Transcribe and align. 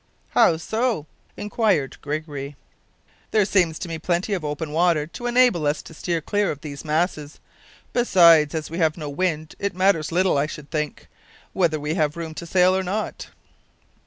"How 0.29 0.57
so?" 0.57 1.05
inquired 1.37 1.97
Gregory. 2.01 2.55
"There 3.29 3.45
seems 3.45 3.77
to 3.77 3.87
me 3.87 3.99
plenty 3.99 4.33
of 4.33 4.43
open 4.43 4.71
water 4.71 5.05
to 5.05 5.27
enable 5.27 5.67
us 5.67 5.83
to 5.83 5.93
steer 5.93 6.21
clear 6.21 6.49
of 6.49 6.61
these 6.61 6.83
masses. 6.83 7.39
Besides, 7.93 8.55
as 8.55 8.71
we 8.71 8.79
have 8.79 8.97
no 8.97 9.11
wind, 9.11 9.53
it 9.59 9.75
matters 9.75 10.11
little, 10.11 10.39
I 10.39 10.47
should 10.47 10.71
think, 10.71 11.07
whether 11.53 11.79
we 11.79 11.93
have 11.93 12.17
room 12.17 12.33
to 12.33 12.47
sail 12.47 12.75
or 12.75 12.81
not." 12.81 13.29